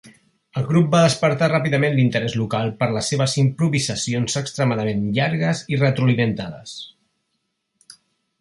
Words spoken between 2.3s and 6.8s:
local per les seves improvisacions extremadament llargues i retroalimentades.